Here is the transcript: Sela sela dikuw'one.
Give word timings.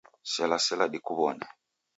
Sela 0.35 0.57
sela 0.65 0.87
dikuw'one. 0.93 1.45